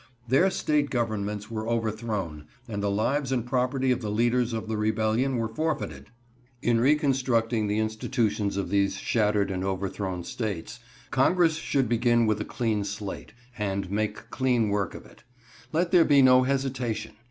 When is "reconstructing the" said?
6.79-7.77